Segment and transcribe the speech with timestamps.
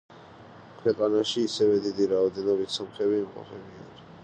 [0.77, 3.97] ქვეყანაში ასევე დიდი რაოდენობით სომხები იმყოფებიან.